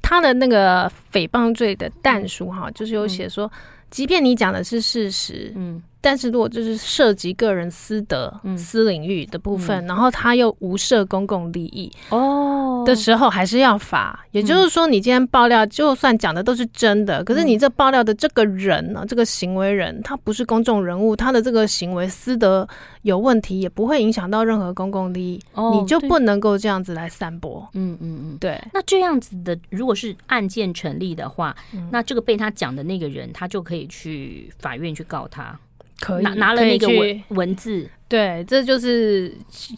[0.00, 3.50] 他的那个诽谤罪的但书哈，就是有写说，
[3.90, 5.82] 即便你讲的是事实，嗯。
[6.02, 14.26] 但是如果就是涉及个人私德、嗯、私领域的部分，嗯、然后他又无涉公共利益哦的时候，还是要罚。
[14.32, 22.66] 也就是说，你今天爆料，就算讲的都是真的，嗯、可是你这爆料的这个人呢，这个行为人，他不是公众人物，他的这个行为私德
[23.02, 27.68] 有问题，也不会影响到任何公共利益，哦、你就不能够这样子来散播。
[27.74, 28.60] 嗯嗯嗯，对。
[28.72, 35.56] 那这样子的，如果是案件成立的话，嗯、那这个被他讲的那个人，他就可以去法院去告他。
[36.02, 39.32] 可以拿拿了那个文文字，对，这就是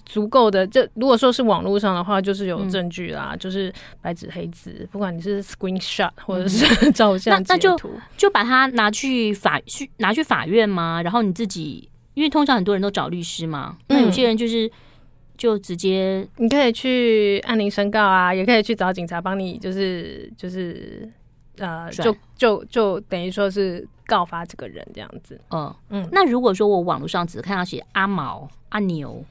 [0.06, 0.66] 足够的。
[0.66, 7.78] 这如果说是网络上的话，就是有证据啦，嗯、就是白纸黑字，不管你是 screenshot 或者是 照相、嗯，那那就
[8.16, 11.02] 就把它拿去法去拿去法院嘛。
[11.02, 14.70] 然后你自己，因为通常很多人都找律师嘛，那有些人就是
[15.36, 21.06] 就直接，你可以去按铃申告啊，也可以去找警察帮你，就是就是。
[21.58, 25.40] 呃，就就就等于说是告发这个人这样子。
[25.50, 29.24] 嗯嗯，那如果说我网络上只看到写阿毛、阿牛、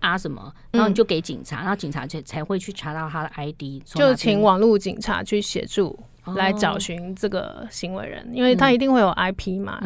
[0.00, 5.98] 阿什么，然后你就给警察，然后警察才才会去查到他的 ID，就请网络警察去协助
[6.36, 9.80] 来找寻这个行为人，因为他一定会有 IP 嘛，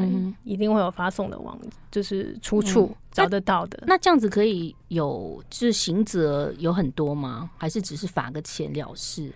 [0.45, 1.59] 一定会有发送的网，
[1.91, 3.83] 就是出处找得到的。
[3.87, 7.51] 那这样子可以有，就是刑责有很多吗？
[7.57, 9.33] 还是只是罚个钱了事，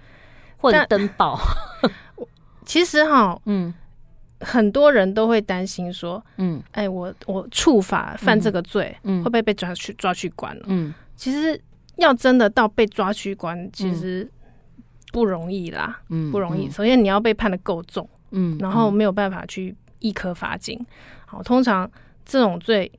[0.57, 1.39] 或者登报？
[2.69, 3.73] 其实哈，嗯，
[4.41, 10.65] 很多人都会担心说，嗯，哎，我我触法犯这个罪，嗯，会不会被抓去抓去关了？
[10.67, 11.59] 嗯，其实
[11.97, 14.31] 要真的到被抓去关，其实
[15.13, 16.69] 不容易啦，嗯，不容易。
[16.71, 20.79] 首先你要被判的够重，嗯，然后没有办法去一颗罚金。
[21.25, 21.91] 好，通常
[22.27, 22.93] 这种罪。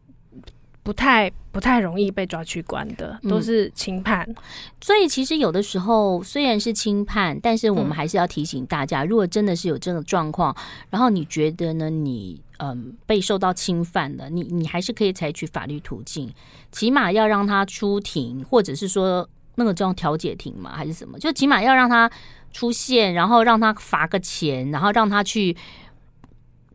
[0.89, 4.25] 不太不太容易被抓去关的，都是轻判。
[4.27, 4.35] 嗯，
[4.81, 10.55] 所以其实有的时候虽然是轻判，但是我们还是要提醒大家，嗯，如果真的是有这种状况，
[10.89, 16.33] 然后你觉得呢，你嗯被受到侵犯了，你你还是可以采取法律途径，
[16.71, 22.09] 起码要让他出庭，或者是说那个叫调解庭嘛，还是什么，就起码要让他
[22.51, 25.55] 出现，然后让他罚个钱，然后让他去。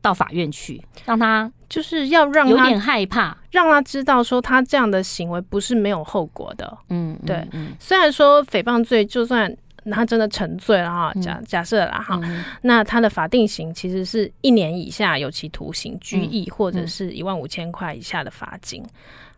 [0.04, 6.76] 到法院去，让他就是要让他有点害怕，让他知道说他这样的行为不是没有后果的。
[6.90, 9.50] 嗯，对，嗯，虽然说诽谤罪就算
[9.90, 12.20] 他真的沉醉了哈，假假设了哈，
[12.60, 18.84] 那他的法定刑其实是一年以下有期徒刑、拘役或者是一万五千块以下的罚金。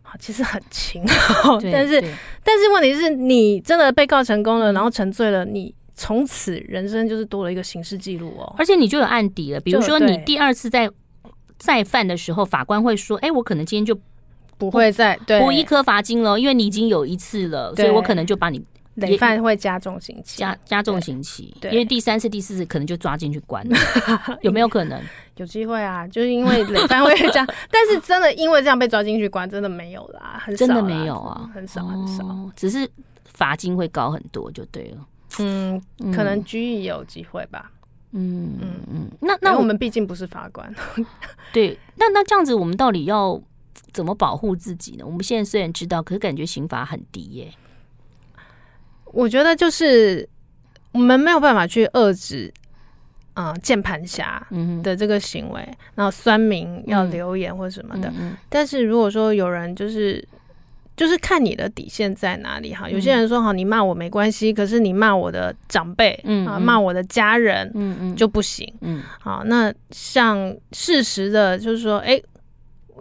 [0.03, 1.03] 好其实很轻，
[1.71, 2.01] 但是
[2.43, 9.59] 但是问题是你真的被告成功了，然后沉醉了，你从此人生就是多了一个刑事记录哦，而且你就有案底了。
[9.59, 10.89] 比如说你第二次再
[11.57, 13.99] 再犯的时候，法官会说：“哎，我可能今天就
[14.59, 23.77] 不会再补一颗罚金了，因为你已经有一次了，所以我可能就把你累犯会加重刑期，加加重刑期，因为第三次、第四次可能就抓进去关了，
[24.43, 25.01] 有没有可能？”
[25.37, 32.87] 有机会啊，就是因为累犯会这样， 但是真的因为这样被抓进去关，真的没有啦，很少啦，真的没有啊，很少很少，哦、只是
[33.25, 34.97] 罚金会高很多就对了。
[35.43, 35.81] 嗯，
[36.13, 37.71] 可能拘役有机会吧。
[38.11, 40.73] 嗯嗯嗯，那那我们毕竟不是法官。
[41.53, 43.41] 对，那那这样子，我们到底要
[43.91, 45.05] 怎么保护自己呢？
[45.05, 47.53] 我们现在虽然知道，可是感觉刑罚很低耶。
[49.05, 50.27] 我觉得就是
[50.91, 52.53] 我们没有办法去遏制。
[53.33, 54.47] 啊，键盘侠
[54.81, 58.11] 的这个行为，嗯、然后酸民要留言或什么的。
[58.49, 60.27] 但是如果说有人就是
[60.97, 68.67] 就是看你的底线在哪里哈，有些人说好，你骂我没关系，可是你骂我的长辈，嗯啊，骂我的家人，嗯嗯，就不行。
[68.81, 72.23] 嗯，好，那像事实的，就是说，哎、欸，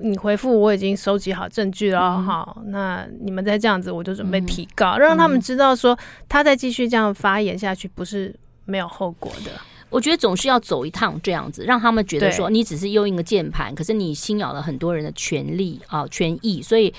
[0.02, 9.50] 你回复我已经收集好证据了，嗯、好，那你们再这样子，我就准备提告，嗯、让他们知道说，他再继续这样发言下去，不是没有后果的。
[9.88, 16.92] 我觉得总是要走一趟这样子，让他们觉得说你只是用一个键盘，可是你侵扰了很多人的权利啊、权益，所以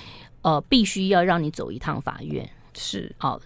[0.47, 2.49] 呃，必须要让你走一趟法院。
[2.73, 3.39] 是，好。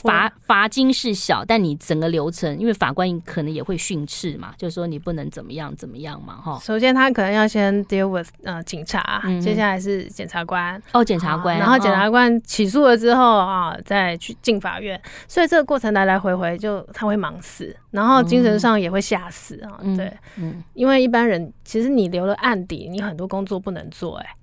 [0.00, 6.56] 罚罚金是小，但你整个流程，因为法官可能也会训斥嘛，就是说你不能怎么样怎么样嘛，哈。
[6.62, 24.34] 首先他可能要先 deal with 呃警察，嗯、接下来是检察官哦，检察官，然后检察官起诉了之后啊，再去进法院，所以这个过程来来回回就他会忙死，然后精神上也会吓死啊，嗯、对，嗯，因为一般人其实你留了案底，你很多工作不能做、欸，哎，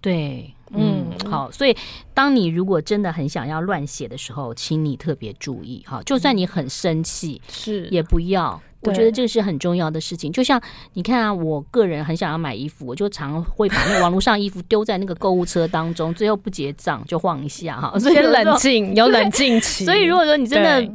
[0.00, 0.54] 对。
[0.74, 1.76] 嗯，好，所以
[2.12, 6.02] 当你如果真的很想要乱写的时候，请你特别注意哈。
[6.04, 8.60] 就算你很生气，是也不要。
[8.80, 10.30] 我觉得这个是很重要的事情。
[10.30, 10.60] 就像
[10.92, 17.98] 你看啊，我个人很想要买衣服，我就常会把那个网络上衣服丢在那个购物车当中，最后不结账就晃一下哈。
[17.98, 19.84] 所以冷静，有冷静期。
[19.84, 20.92] 所以如果说你真的。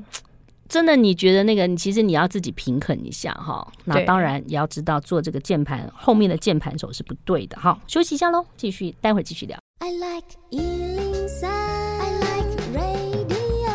[0.70, 3.68] 真的，你觉得那个，你其实你要自己平衡一下哈。
[3.84, 7.80] 那当然也要知道做这个键盘后面的键盘手是不对的哈。
[7.86, 9.63] 休息一下喽，继续，待会儿继续聊。
[9.86, 13.68] I like 103, I like radio。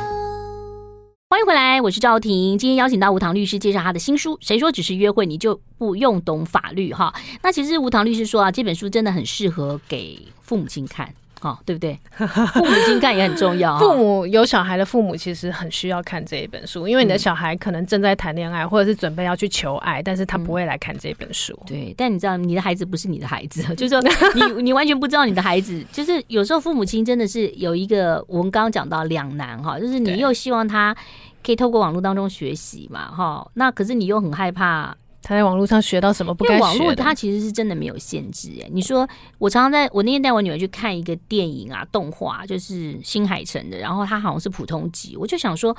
[1.29, 2.57] 欢迎回来，我是赵婷。
[2.57, 7.13] 今天邀请到吴棠律师介绍他的新书《谁说只是约会你就不用懂法律》哈。
[7.43, 11.13] 那其实吴棠律师说啊，这本书真的很适合给父母亲看。
[11.41, 11.99] 好、哦，对不对？
[12.17, 13.77] 父母亲看也很重要。
[13.81, 21.53] 父母有小孩的父母其实很需要看这一本书，因为你的小孩可能正在谈恋爱，或者是准备要去求爱，但是他不会来看这本书。
[21.63, 24.03] 嗯、对，但你知道，你的孩子不是你的孩子， 就是说
[24.35, 25.85] 你你完全不知道你的孩子。
[25.93, 30.97] 就是有时候父母亲真的是有一个，我们刚刚讲到两难哈，就是你又希望他
[31.45, 34.97] 可以透过网络当中学习嘛，哈，那可是你又很害怕。
[35.23, 36.73] 他在网络上学到什么不该学的？
[36.75, 38.69] 因为网络它其实是真的没有限制哎。
[38.73, 45.77] 你说我常常在我那天带我女儿去看一个电影啊，动画就是新海诚的，然后它好像是普通级，我就想说，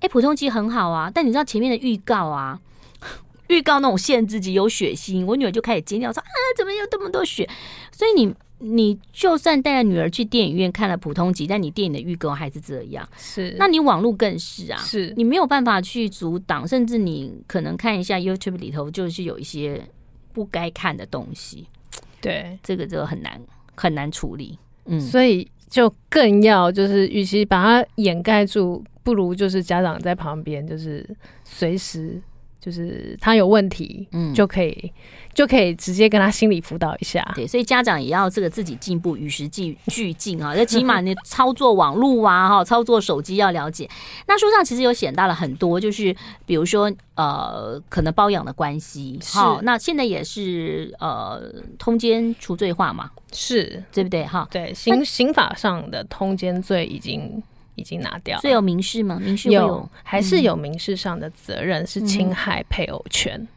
[0.00, 1.10] 哎，普通级很好啊。
[1.12, 2.60] 但你知道前面的预告啊，
[3.48, 7.48] 预告那种限制级有血腥，我女儿就开始尖叫说啊，怎么有这么多血？
[7.92, 8.34] 所以你。
[8.62, 13.08] 你就算带着女儿去电影院看了普通级，但你电影的预告还是这样。
[13.16, 19.82] 是，那你网络更是啊，是你没有办法去阻挡，甚至你可能看一下 YouTube 里头就是有一些
[20.32, 21.66] 不该看的东西。
[22.20, 23.40] 对，这个就很难
[23.74, 24.58] 很难处理。
[24.84, 31.08] 嗯，所以就更要就是，与其把它掩盖住，不如就是家长在旁边，就是
[31.44, 32.20] 随时。
[32.60, 34.92] 就是他有问题，嗯，就可以
[35.32, 37.26] 就可以直接跟他心理辅导一下。
[37.34, 40.52] 对，所以家长也要这个自己进步，与时俱进啊。
[40.56, 43.88] 那起码你操作网络啊，哈，操作手机要了解。
[44.26, 49.18] 那书上其实有写到了很多，就是比如说呃，可能包养的关系。
[49.32, 51.42] 好，那现在也是呃，
[51.78, 54.26] 通奸除罪化嘛，是对不对？
[54.26, 57.42] 哈，对，刑刑法上的通奸罪已经。
[57.80, 59.18] 已经拿掉了，所以有民事吗？
[59.20, 63.48] 民事有，有还是有民事上的责任，是侵害配偶权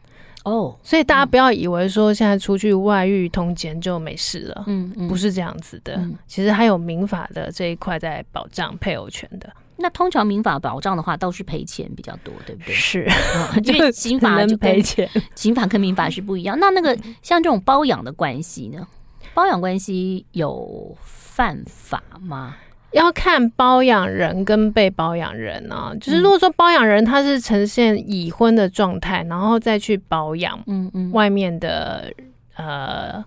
[0.44, 0.74] 哦。
[0.82, 6.00] 所以大家不要以为说现在出去外遇通奸就没事了，嗯，不是这样子的。
[6.26, 9.52] 其实还有民法的这一块在保障配偶权的。
[9.76, 12.72] 那通常民法保障的话，倒是赔钱比较多，对不对？
[12.72, 13.08] 是，
[13.64, 16.56] 因为刑法就赔钱，刑法跟民法是不一样。
[16.60, 18.86] 那那个像这种包养的关系呢？
[19.34, 22.54] 包养关系有犯法吗？
[22.94, 25.92] 要看包养人跟被包养人啊。
[26.00, 32.12] 就是如果说包养人他是呈现已婚的状态，然后再去包养，嗯嗯，外面的
[32.56, 33.24] 呃，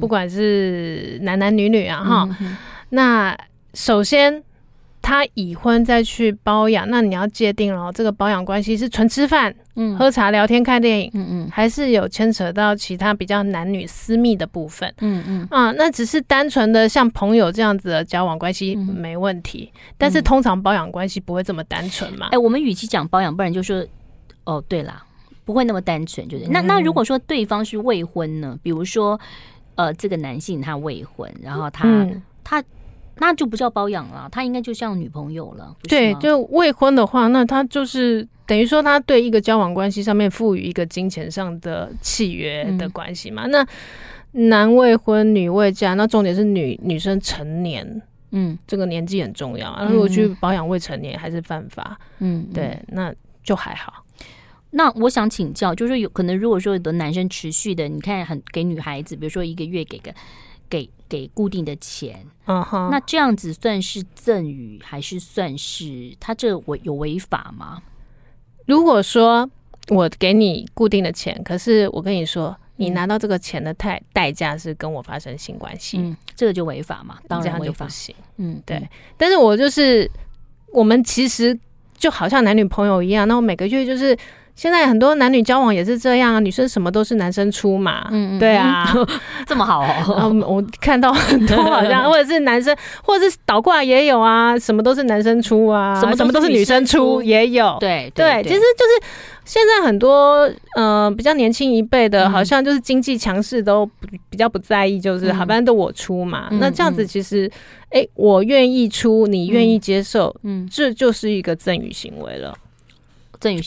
[0.00, 2.28] 不管是男男女女啊，哈，
[2.90, 3.36] 那
[3.74, 4.44] 首先。
[5.08, 15.48] 他已婚再去包养，那你要界定了，这个包养关系是纯吃饭、嗯、喝茶、聊天、看电影，嗯嗯，还是有牵扯到其他比较男女私密的部分，嗯嗯。
[15.50, 22.26] 啊，那只是单纯的像朋友这样子的交往关系没问题，嗯、但是通常包养关系不会这么单纯嘛？
[22.26, 23.82] 哎、欸，我们与其讲包养，不然就说
[24.44, 25.02] 哦，对啦，
[25.46, 26.46] 不会那么单纯，就是。
[26.50, 28.58] 那那如果说对方是未婚呢？
[28.62, 29.18] 比如说
[29.76, 32.62] 呃，这个男性他未婚，然后他、嗯、他。
[33.20, 35.74] 那就不叫包养了，他应该就像女朋友了。
[35.88, 43.46] 对，就未婚的话，那他就是等于说他对一个交往关系上面赋予一个金钱上的契约的关系嘛。
[43.46, 43.66] 嗯、那
[44.32, 49.68] 男未婚，女未嫁，那重点是女女生成年，嗯，这个年纪很重要。
[49.70, 53.12] 啊、如果去保养未成年还是犯法，嗯，对，那
[53.42, 54.04] 就还好。
[54.70, 60.12] 那我想请教，就是有可能如果说有的男生持续的，你看很给女孩子，比如说一个月给个。
[60.68, 67.82] 给给固定的钱，嗯哼，那这样子算是赠与，还是算是他这违有违法吗？
[68.66, 69.48] 如果说
[69.88, 77.18] 我给你固定的钱，可是我跟你说，你拿到这个钱的代代价是跟我发生性关系，嗯，这个就违法嘛？
[77.26, 78.14] 当然违法，就不行。
[78.36, 78.88] 嗯，对。
[79.16, 80.10] 但是我就是
[80.72, 81.58] 我们其实
[81.96, 84.16] 就好像男女朋友一样，那我每个月就是。
[84.58, 88.92] 现在很多男女交往也是这样啊，女生什么都是男生出嘛，嗯，对啊，
[89.46, 89.82] 这么好。
[89.82, 90.34] 哦。
[90.44, 97.22] 我看到很多好像， 或者是男生，或者是倒过来也有啊，什么都是男生出啊，什么什么都是女生出。
[97.22, 99.08] 也有，对对，其实就是
[99.44, 103.88] 现在很多呃比较年轻一辈的，好像就是经济强势都
[104.28, 106.48] 比较不在意，就是好，反正都我出嘛。
[106.50, 107.48] 那这样子其实，
[107.90, 112.52] 哎，我愿意出，你愿意接受，嗯，这就是一个赠与行为了。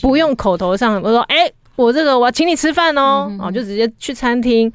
[0.02, 4.72] 不用口头上我说，哎、欸，我这个我要请你吃饭哦，嗯、哼哦，就直接去餐厅。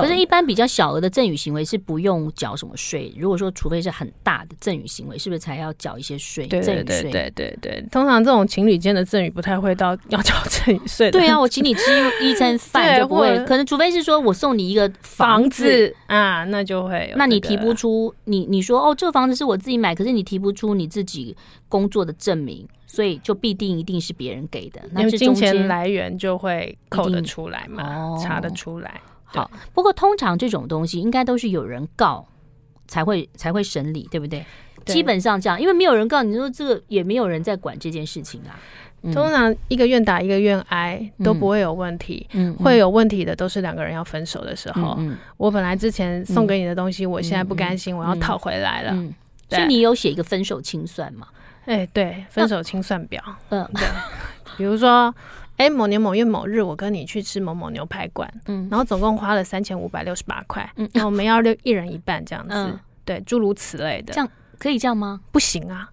[0.00, 3.12] 可是，一般比较小额的赠与行为是不用缴什么税。
[3.16, 6.46] 如果说，除非是很大的赠与行为，是不是才要缴一些税？
[6.46, 7.84] 对对对对对对。
[7.90, 11.12] 通常这种情侣间的赠与不太会到要缴赠与税的。
[11.18, 11.82] 对啊，我请你吃
[12.22, 17.18] 一餐饭就不会，可能除非是说我送你一个房子，啊，那就会、这个。
[17.18, 21.36] 那你提不出你你说哦，这个房子是我自己买，可是你提不出你自己
[21.68, 24.80] 工作的证明，所以就必定一定是别人给的。
[24.92, 29.00] 那金钱来源就会扣得出来嘛，查得出来。
[29.32, 32.26] 好，不过通常这种东西应该都是有人告
[32.86, 34.44] 才会才会审理，对不对？
[34.84, 38.58] 对，基本上这样，因为没有人告，你说这个也没有人在管这件事情啊。
[39.04, 44.94] 嗯、通常一个愿打一个愿挨都不会有问题，嗯，会有问题的都是两个人要分手的时候。
[44.98, 48.92] 嗯，我本来之前送给你的东西，我现在不甘心，我要讨回来了。
[48.92, 49.12] 嗯，
[49.48, 51.26] 所以你有写一个分手清算吗？
[51.64, 53.20] 哎，对，分手清算表。
[53.48, 53.86] 嗯，对，
[54.56, 55.12] 比如说。
[55.56, 64.28] 哎，某年某月某日，我跟你去吃某某牛排馆，嗯，然后总共花了三千五百六十八块，嗯，那我们要六一人一半这样子，嗯、对，诸如此类的，这样
[64.58, 65.20] 可以这样吗？
[65.30, 65.88] 不行啊，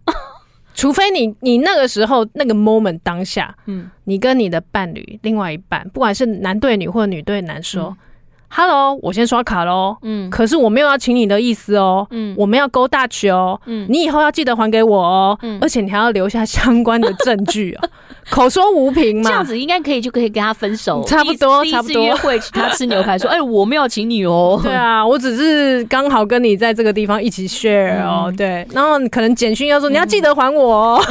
[0.73, 7.89] 除非你你那个时候那个 moment 当下，嗯，你跟你的伴侣另外一半，不管是男对女或者女对男说。
[7.89, 7.97] 嗯
[8.51, 9.95] Hello，我先刷卡喽。
[10.01, 12.05] 嗯，可是我没有要请你的意思哦。
[12.09, 13.59] 嗯，我们要 go Dutch 哦。
[13.65, 15.37] 嗯，你以后要记得还给我哦。
[15.43, 17.89] 嗯，而且你还要留下相关的证据哦。
[18.31, 21.03] 口说无凭嘛，这样子应该可以，就可以跟他分手。
[21.05, 22.03] 差不多，差不多。
[22.03, 28.33] 约会请他吃牛排，说：“哎，我没有请你哦。”对啊，我只是刚好跟你在这个地方一起 share 哦。
[28.35, 31.01] 对，然后可能简讯要说你要记得还我哦。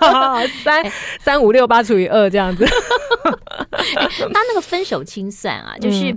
[0.64, 0.84] 三
[1.20, 2.64] 三五六八除以二这样子。
[2.64, 6.16] 他那个分手清算啊，就是。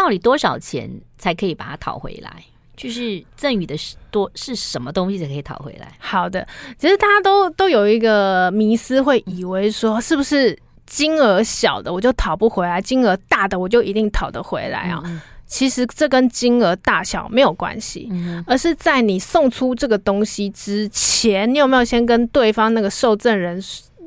[0.00, 2.30] 到底多少钱才可以把它讨回来？
[2.74, 5.92] 就是赠与的是多是什么东西才可以讨回来？
[5.98, 6.48] 好的，
[6.78, 15.02] 其实大家都都有一个迷思，会以为说是不是金额小的我就讨不回来，金额大的我就一定讨得回来啊？
[15.04, 23.62] 嗯、其实这跟金额大小没有关系，嗯、而是在你送出这个东西之前，你有没有先跟对方那个受赠人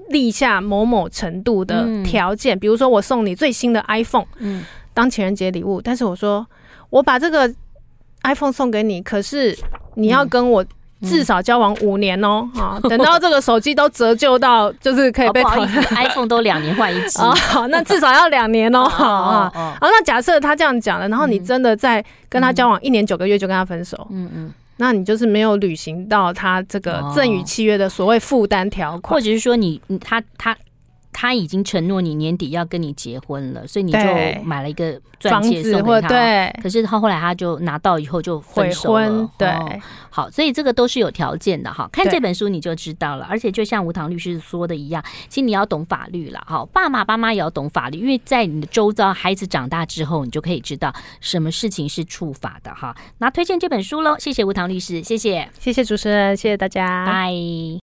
[0.10, 2.58] 立下某某程度的条件？
[2.58, 4.66] 嗯、比如说我送你最新的 iPhone，嗯。
[4.94, 6.46] 当情人节礼物，但是我说
[6.90, 7.52] 我把这个
[8.24, 9.58] iPhone 送给你，可是
[9.96, 10.64] 你要跟我
[11.02, 30.56] 至少交往五年哦， 啊，等到这个手机都折旧到就是可以被，iPhone 都两年换一只啊， 好，那至少要两年哦，好啊，好，那假设他这样讲了，然后你真的在跟他交往一年九个月就跟他分手，嗯嗯，那你就是没有履行到他这个赠与契约的所谓负担条款，或者是说你他他。
[31.14, 34.00] 他已经承诺你年底要跟你结婚了，所以你就
[34.44, 36.08] 买了一个钻戒送给他。
[36.08, 39.10] 对，可是他后来他就拿到以后就分手了。
[39.10, 41.88] 婚对、哦，好，所以这个都是有条件的哈。
[41.92, 43.26] 看这本书你就知道了。
[43.30, 46.66] 而且就像吴唐律师说的一样，其实你要懂法律了哈。
[46.74, 52.96] 爸妈爸妈也要懂法律，因为在你的周遭，孩子长大之后，你就可以知道什么事情是触法的哈。
[53.20, 57.82] 那推荐这本书喽，谢谢吴唐律师，谢谢，谢谢主持人，谢谢大家，拜。